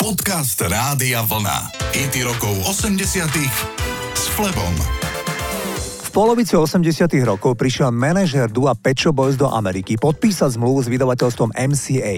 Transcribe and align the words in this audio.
Podcast 0.00 0.56
Rádia 0.64 1.20
Vlna. 1.28 1.76
IT 1.92 2.24
rokov 2.24 2.56
80 2.64 3.04
s 4.16 4.24
Flebom. 4.32 4.72
V 5.76 6.08
polovici 6.08 6.56
80 6.56 7.04
rokov 7.20 7.52
prišiel 7.60 7.92
manažer 7.92 8.48
Dua 8.48 8.72
Pecho 8.72 9.12
Boys 9.12 9.36
do 9.36 9.44
Ameriky 9.52 10.00
podpísať 10.00 10.56
zmluvu 10.56 10.80
s 10.80 10.88
vydavateľstvom 10.88 11.52
MCA. 11.52 12.16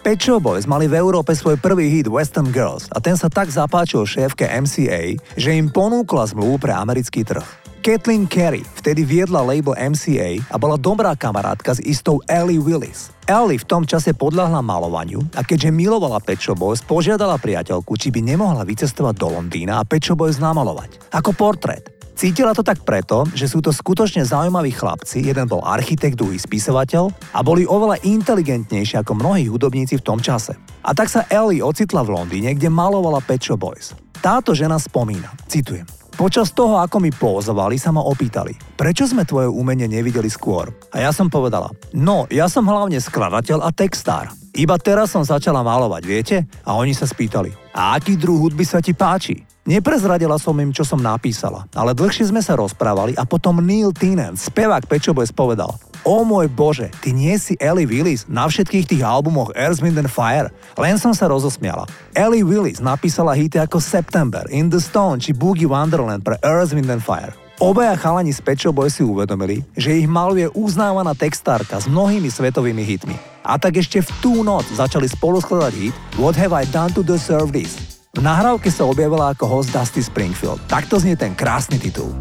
Pecho 0.00 0.40
Boys 0.40 0.64
mali 0.64 0.88
v 0.88 0.96
Európe 0.96 1.36
svoj 1.36 1.60
prvý 1.60 1.92
hit 1.92 2.08
Western 2.08 2.48
Girls 2.48 2.88
a 2.88 2.98
ten 3.04 3.12
sa 3.12 3.28
tak 3.28 3.52
zapáčil 3.52 4.08
šéfke 4.08 4.48
MCA, 4.48 5.20
že 5.36 5.52
im 5.52 5.68
ponúkla 5.68 6.32
zmluvu 6.32 6.56
pre 6.56 6.72
americký 6.72 7.28
trh. 7.28 7.44
Kathleen 7.78 8.26
Carey 8.26 8.66
vtedy 8.82 9.06
viedla 9.06 9.40
label 9.40 9.72
MCA 9.78 10.42
a 10.50 10.56
bola 10.58 10.74
dobrá 10.74 11.14
kamarátka 11.14 11.78
s 11.78 11.80
istou 11.80 12.18
Ellie 12.26 12.58
Willis. 12.58 13.14
Ellie 13.30 13.62
v 13.62 13.68
tom 13.68 13.86
čase 13.86 14.10
podľahla 14.12 14.58
malovaniu 14.60 15.22
a 15.38 15.46
keďže 15.46 15.70
milovala 15.70 16.18
Pet 16.18 16.42
Boys, 16.58 16.82
požiadala 16.82 17.38
priateľku, 17.38 17.94
či 17.94 18.10
by 18.10 18.20
nemohla 18.24 18.66
vycestovať 18.66 19.14
do 19.14 19.28
Londýna 19.30 19.78
a 19.78 19.86
Pet 19.86 20.04
Boys 20.18 20.42
namalovať. 20.42 21.12
Ako 21.14 21.30
portrét. 21.32 21.98
Cítila 22.18 22.50
to 22.50 22.66
tak 22.66 22.82
preto, 22.82 23.30
že 23.30 23.46
sú 23.46 23.62
to 23.62 23.70
skutočne 23.70 24.26
zaujímaví 24.26 24.74
chlapci, 24.74 25.22
jeden 25.22 25.46
bol 25.46 25.62
architekt, 25.62 26.18
druhý 26.18 26.34
spisovateľ 26.34 27.14
a 27.30 27.46
boli 27.46 27.62
oveľa 27.62 28.02
inteligentnejší 28.02 28.98
ako 28.98 29.14
mnohí 29.14 29.46
hudobníci 29.46 30.02
v 30.02 30.06
tom 30.06 30.18
čase. 30.18 30.58
A 30.82 30.90
tak 30.98 31.06
sa 31.06 31.30
Ellie 31.30 31.62
ocitla 31.62 32.02
v 32.02 32.18
Londýne, 32.18 32.58
kde 32.58 32.74
malovala 32.74 33.22
Pet 33.22 33.46
Boys. 33.54 33.94
Táto 34.18 34.50
žena 34.50 34.82
spomína, 34.82 35.30
citujem, 35.46 35.86
Počas 36.18 36.50
toho, 36.50 36.82
ako 36.82 36.98
mi 36.98 37.14
pozovali, 37.14 37.78
sa 37.78 37.94
ma 37.94 38.02
opýtali, 38.02 38.50
prečo 38.74 39.06
sme 39.06 39.22
tvoje 39.22 39.46
umenie 39.46 39.86
nevideli 39.86 40.26
skôr? 40.26 40.66
A 40.90 41.06
ja 41.06 41.14
som 41.14 41.30
povedala, 41.30 41.70
no, 41.94 42.26
ja 42.26 42.50
som 42.50 42.66
hlavne 42.66 42.98
skladateľ 42.98 43.62
a 43.62 43.70
textár. 43.70 44.26
Iba 44.50 44.82
teraz 44.82 45.14
som 45.14 45.22
začala 45.22 45.62
malovať, 45.62 46.02
viete? 46.02 46.36
A 46.66 46.74
oni 46.74 46.90
sa 46.90 47.06
spýtali, 47.06 47.54
a 47.70 47.94
aký 47.94 48.18
druh 48.18 48.34
hudby 48.34 48.66
sa 48.66 48.82
ti 48.82 48.98
páči? 48.98 49.46
Neprezradila 49.68 50.40
som 50.40 50.56
im, 50.56 50.72
čo 50.72 50.80
som 50.80 50.96
napísala, 50.96 51.68
ale 51.76 51.92
dlhšie 51.92 52.32
sme 52.32 52.40
sa 52.40 52.56
rozprávali 52.56 53.12
a 53.20 53.28
potom 53.28 53.60
Neil 53.60 53.92
Tennant, 53.92 54.40
spevák 54.40 54.88
Pečo 54.88 55.12
Boys, 55.12 55.28
povedal, 55.28 55.76
O 56.08 56.24
môj 56.24 56.48
bože, 56.48 56.88
ty 57.04 57.12
nie 57.12 57.36
si 57.36 57.52
Ellie 57.60 57.84
Willis 57.84 58.24
na 58.32 58.48
všetkých 58.48 58.88
tých 58.88 59.02
albumoch 59.04 59.52
Earth, 59.52 59.84
Wind 59.84 60.00
and 60.00 60.08
Fire? 60.08 60.48
Len 60.80 60.96
som 60.96 61.12
sa 61.12 61.28
rozosmiala. 61.28 61.84
Ellie 62.16 62.40
Willis 62.40 62.80
napísala 62.80 63.36
hity 63.36 63.60
ako 63.60 63.76
September, 63.76 64.48
In 64.48 64.72
the 64.72 64.80
Stone 64.80 65.20
či 65.20 65.36
Boogie 65.36 65.68
Wonderland 65.68 66.24
pre 66.24 66.40
Earth, 66.40 66.72
Wind 66.72 66.88
and 66.88 67.04
Fire. 67.04 67.36
Obaja 67.60 67.92
chalani 68.00 68.32
z 68.32 68.40
Pet 68.40 68.64
Boy 68.72 68.88
si 68.88 69.04
uvedomili, 69.04 69.60
že 69.76 69.92
ich 70.00 70.08
maluje 70.08 70.48
uznávaná 70.56 71.12
textárka 71.12 71.76
s 71.76 71.90
mnohými 71.90 72.32
svetovými 72.32 72.86
hitmi. 72.88 73.20
A 73.44 73.60
tak 73.60 73.76
ešte 73.76 74.00
v 74.00 74.10
tú 74.24 74.32
noc 74.40 74.64
začali 74.72 75.04
spolu 75.10 75.44
skladať 75.44 75.74
hit 75.76 75.94
What 76.16 76.40
Have 76.40 76.56
I 76.56 76.64
Done 76.72 76.96
to 76.96 77.04
Deserve 77.04 77.52
This? 77.52 77.97
V 78.16 78.24
nahrávke 78.24 78.72
sa 78.72 78.88
objavila 78.88 79.36
ako 79.36 79.44
host 79.44 79.68
Dusty 79.68 80.00
Springfield. 80.00 80.64
Takto 80.64 80.96
znie 80.96 81.12
ten 81.12 81.36
krásny 81.36 81.76
titul. 81.76 82.16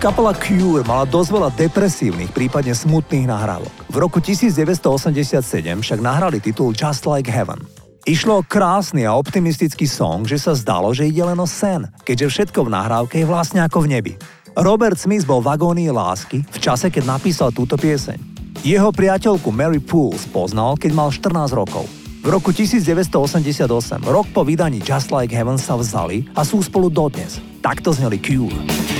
Kapela 0.00 0.32
Cure 0.32 0.80
mala 0.88 1.04
dosť 1.04 1.28
veľa 1.28 1.50
depresívnych, 1.60 2.32
prípadne 2.32 2.72
smutných 2.72 3.28
nahrávok. 3.28 3.92
V 3.92 3.96
roku 4.00 4.16
1987 4.16 5.04
však 5.60 6.00
nahrali 6.00 6.40
titul 6.40 6.72
Just 6.72 7.04
Like 7.04 7.28
Heaven. 7.28 7.60
Išlo 8.08 8.40
o 8.40 8.42
krásny 8.42 9.04
a 9.04 9.12
optimistický 9.12 9.84
song, 9.84 10.24
že 10.24 10.40
sa 10.40 10.56
zdalo, 10.56 10.96
že 10.96 11.04
ide 11.04 11.20
len 11.20 11.36
o 11.36 11.44
sen, 11.44 11.84
keďže 12.00 12.32
všetko 12.32 12.64
v 12.64 12.72
nahrávke 12.72 13.20
je 13.20 13.28
vlastne 13.28 13.60
ako 13.60 13.84
v 13.84 13.90
nebi. 13.92 14.12
Robert 14.56 14.96
Smith 14.96 15.28
bol 15.28 15.44
v 15.44 15.52
agónii 15.52 15.92
lásky 15.92 16.48
v 16.48 16.58
čase, 16.64 16.88
keď 16.88 17.20
napísal 17.20 17.52
túto 17.52 17.76
pieseň. 17.76 18.16
Jeho 18.64 18.88
priateľku 18.96 19.52
Mary 19.52 19.84
Pools 19.84 20.24
poznal, 20.32 20.80
keď 20.80 20.96
mal 20.96 21.12
14 21.12 21.52
rokov. 21.52 21.84
V 22.24 22.28
roku 22.32 22.56
1988, 22.56 23.68
rok 24.08 24.26
po 24.32 24.48
vydaní 24.48 24.80
Just 24.80 25.12
Like 25.12 25.36
Heaven 25.36 25.60
sa 25.60 25.76
vzali 25.76 26.24
a 26.32 26.40
sú 26.40 26.64
spolu 26.64 26.88
dodnes. 26.88 27.36
Takto 27.60 27.92
zneli 27.92 28.16
Cure. 28.16 28.99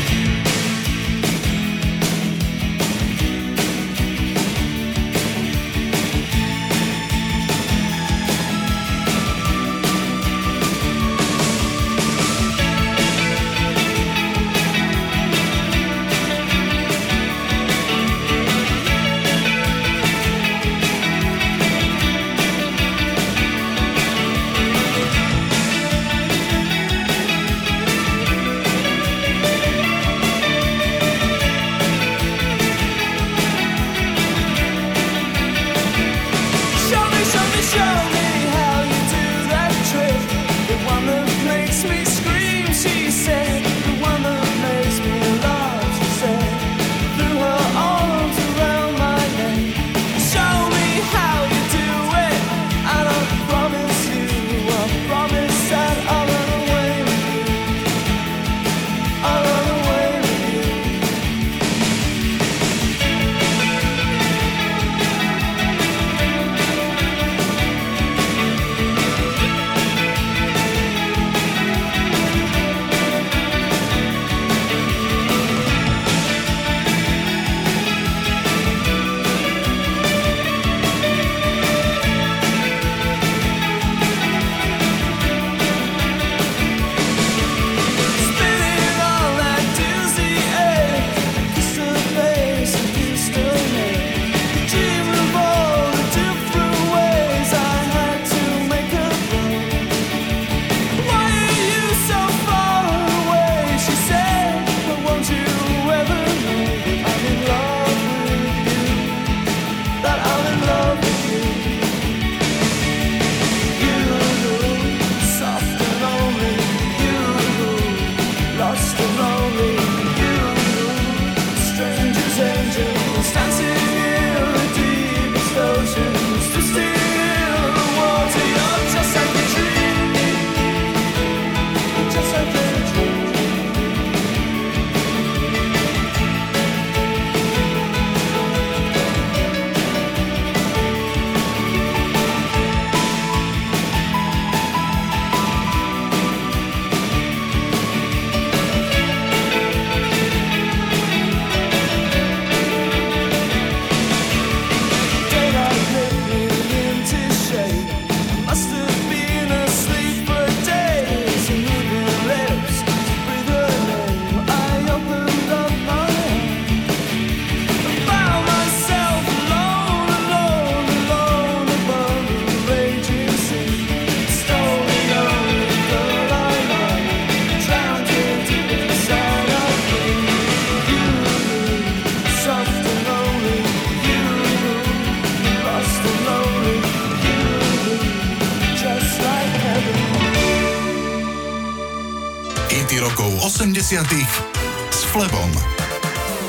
S 194.01 195.05
Flebom. 195.13 195.53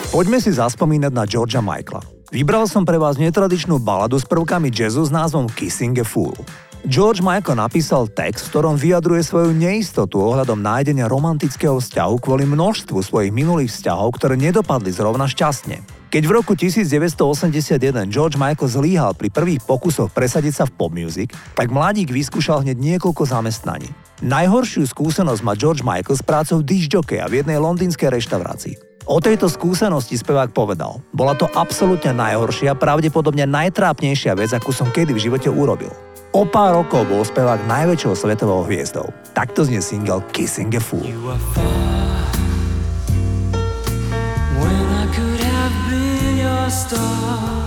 Poďme 0.08 0.40
si 0.40 0.56
zaspomínať 0.56 1.12
na 1.12 1.28
Georgia 1.28 1.60
Michaela. 1.60 2.00
Vybral 2.32 2.64
som 2.64 2.88
pre 2.88 2.96
vás 2.96 3.20
netradičnú 3.20 3.76
baladu 3.76 4.16
s 4.16 4.24
prvkami 4.24 4.72
jazzu 4.72 5.04
s 5.04 5.12
názvom 5.12 5.52
Kissing 5.52 6.00
a 6.00 6.08
Fool. 6.08 6.32
George 6.88 7.20
Michael 7.20 7.60
napísal 7.60 8.08
text, 8.08 8.48
v 8.48 8.56
ktorom 8.56 8.80
vyjadruje 8.80 9.20
svoju 9.28 9.52
neistotu 9.52 10.24
ohľadom 10.24 10.64
nájdenia 10.64 11.12
romantického 11.12 11.76
vzťahu 11.76 12.24
kvôli 12.24 12.48
množstvu 12.48 13.04
svojich 13.04 13.36
minulých 13.36 13.76
vzťahov, 13.76 14.16
ktoré 14.16 14.40
nedopadli 14.40 14.96
zrovna 14.96 15.28
šťastne. 15.28 15.84
Keď 16.08 16.24
v 16.24 16.32
roku 16.32 16.56
1981 16.56 18.08
George 18.08 18.40
Michael 18.40 18.72
zlíhal 18.72 19.12
pri 19.12 19.28
prvých 19.28 19.68
pokusoch 19.68 20.08
presadiť 20.16 20.54
sa 20.56 20.64
v 20.64 20.76
pop 20.80 20.96
music, 20.96 21.36
tak 21.52 21.68
mladík 21.68 22.16
vyskúšal 22.16 22.64
hneď 22.64 22.80
niekoľko 22.80 23.28
zamestnaní. 23.28 23.92
Najhoršiu 24.22 24.86
skúsenosť 24.86 25.42
má 25.42 25.58
George 25.58 25.82
Michael 25.82 26.14
s 26.14 26.22
prácou 26.22 26.62
a 26.62 27.26
v 27.26 27.42
jednej 27.42 27.58
londýnskej 27.58 28.22
reštaurácii. 28.22 29.02
O 29.10 29.18
tejto 29.18 29.50
skúsenosti 29.50 30.14
spevák 30.14 30.54
povedal, 30.54 31.02
bola 31.10 31.34
to 31.34 31.50
absolútne 31.58 32.14
najhoršia, 32.14 32.78
pravdepodobne 32.78 33.50
najtrápnejšia 33.50 34.38
vec, 34.38 34.54
akú 34.54 34.70
som 34.70 34.94
kedy 34.94 35.18
v 35.18 35.24
živote 35.26 35.50
urobil. 35.50 35.90
O 36.38 36.46
pár 36.46 36.78
rokov 36.78 37.10
bol 37.10 37.26
spevák 37.26 37.66
najväčšou 37.66 38.14
svetovou 38.14 38.62
hviezdou. 38.70 39.10
Takto 39.34 39.66
znie 39.66 39.82
single 39.82 40.22
Kissing 40.30 40.70
a 40.78 40.82
Fool. 40.82 41.10
star. 46.72 47.61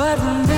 but 0.00 0.49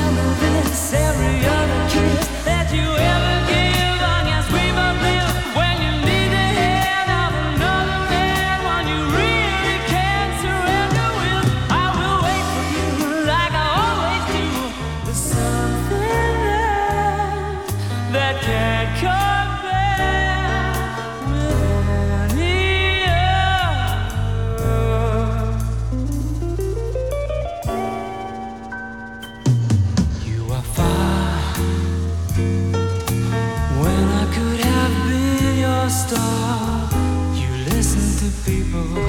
people. 38.45 39.02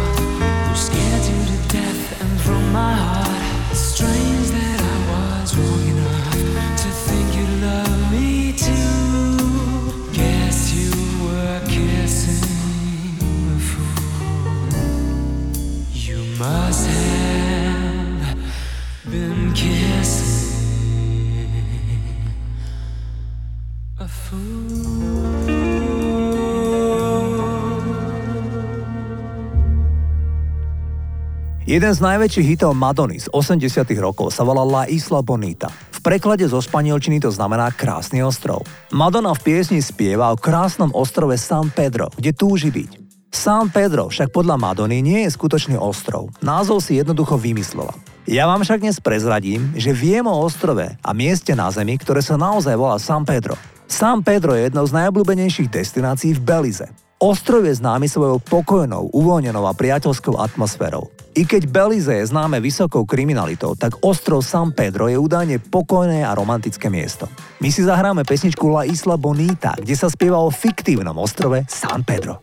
Jeden 31.63 31.96
z 31.96 32.03
najväčších 32.03 32.60
hitov 32.60 32.75
Madony 32.75 33.24
z 33.24 33.32
80 33.32 33.88
rokov 34.03 34.36
sa 34.36 34.43
volal 34.43 34.67
La 34.67 34.84
Isla 34.84 35.24
Bonita. 35.24 35.72
V 35.72 36.03
preklade 36.03 36.43
zo 36.43 36.60
španielčiny 36.60 37.24
to 37.24 37.32
znamená 37.32 37.72
krásny 37.72 38.20
ostrov. 38.20 38.67
Madonna 38.91 39.32
v 39.32 39.39
piesni 39.48 39.79
spieva 39.79 40.27
o 40.27 40.36
krásnom 40.36 40.91
ostrove 40.91 41.39
San 41.39 41.72
Pedro, 41.72 42.12
kde 42.20 42.36
túži 42.36 42.67
byť. 42.67 43.00
San 43.32 43.72
Pedro 43.72 44.12
však 44.12 44.36
podľa 44.36 44.60
Madony 44.60 45.00
nie 45.00 45.24
je 45.24 45.32
skutočný 45.32 45.79
ostrov. 45.79 46.36
Názov 46.43 46.84
si 46.84 47.00
jednoducho 47.00 47.39
vymyslela. 47.39 47.96
Ja 48.27 48.43
vám 48.43 48.67
však 48.67 48.84
dnes 48.84 49.00
prezradím, 49.00 49.72
že 49.79 49.96
viem 49.96 50.27
o 50.27 50.36
ostrove 50.43 50.84
a 50.84 51.10
mieste 51.15 51.55
na 51.55 51.72
Zemi, 51.72 51.96
ktoré 51.96 52.20
sa 52.20 52.36
naozaj 52.36 52.75
volá 52.75 53.00
San 53.00 53.24
Pedro. 53.24 53.55
San 53.88 54.20
Pedro 54.20 54.51
je 54.51 54.67
jednou 54.67 54.84
z 54.84 55.00
najobľúbenejších 55.00 55.72
destinácií 55.72 56.36
v 56.36 56.43
Belize. 56.43 56.91
Ostrov 57.23 57.63
je 57.63 57.79
známy 57.79 58.11
svojou 58.11 58.35
pokojnou, 58.43 59.07
uvoľnenou 59.15 59.63
a 59.63 59.71
priateľskou 59.71 60.43
atmosférou. 60.43 61.07
I 61.39 61.47
keď 61.47 61.71
Belize 61.71 62.11
je 62.11 62.27
známe 62.27 62.59
vysokou 62.59 63.07
kriminalitou, 63.07 63.79
tak 63.79 63.95
ostrov 64.03 64.43
San 64.43 64.75
Pedro 64.75 65.07
je 65.07 65.15
údajne 65.15 65.55
pokojné 65.63 66.27
a 66.27 66.35
romantické 66.35 66.91
miesto. 66.91 67.31
My 67.63 67.71
si 67.71 67.79
zahráme 67.79 68.27
pesničku 68.27 68.67
La 68.67 68.83
Isla 68.83 69.15
Bonita, 69.15 69.71
kde 69.79 69.95
sa 69.95 70.11
spieva 70.11 70.35
o 70.35 70.51
fiktívnom 70.51 71.15
ostrove 71.15 71.63
San 71.71 72.03
Pedro. 72.03 72.42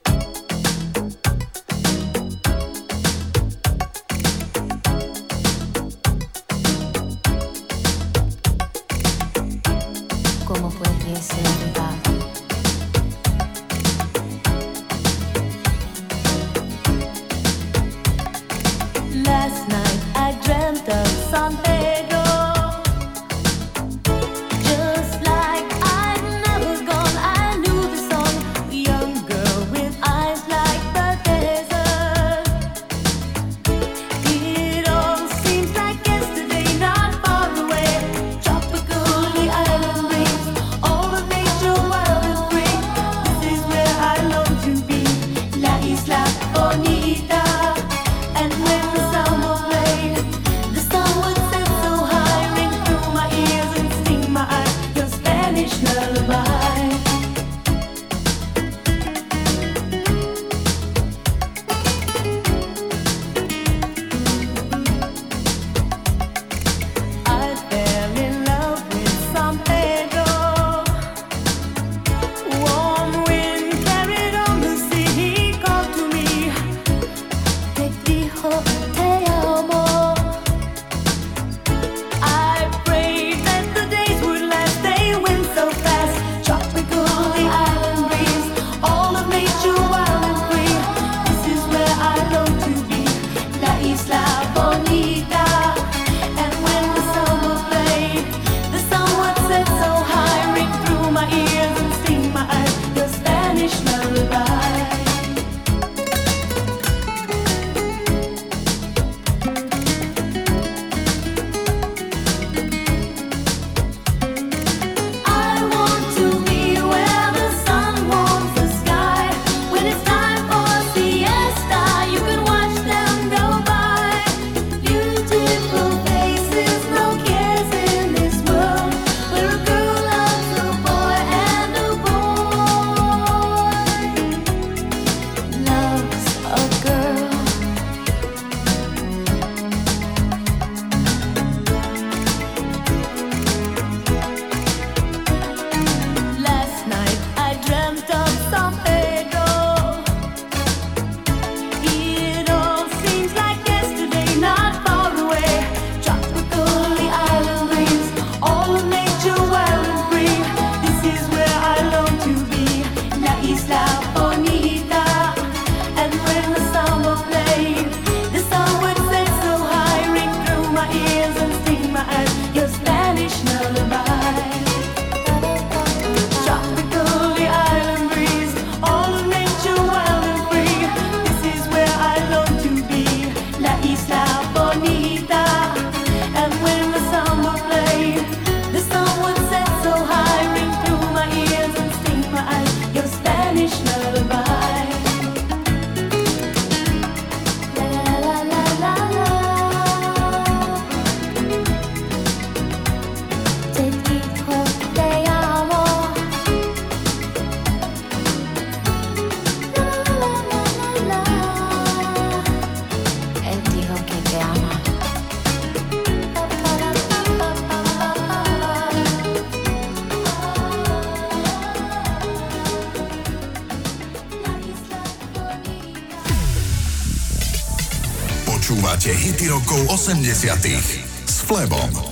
Rokov 229.71 230.03
80 230.03 231.31
s 231.31 231.47
Flebom. 231.47 232.10